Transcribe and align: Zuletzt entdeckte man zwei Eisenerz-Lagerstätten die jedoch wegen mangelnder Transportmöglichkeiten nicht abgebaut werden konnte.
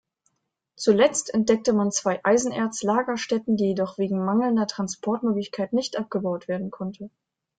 Zuletzt 0.77 1.31
entdeckte 1.31 1.73
man 1.73 1.91
zwei 1.91 2.19
Eisenerz-Lagerstätten 2.25 3.55
die 3.55 3.67
jedoch 3.67 3.99
wegen 3.99 4.25
mangelnder 4.25 4.65
Transportmöglichkeiten 4.65 5.75
nicht 5.75 5.99
abgebaut 5.99 6.47
werden 6.47 6.71
konnte. 6.71 7.11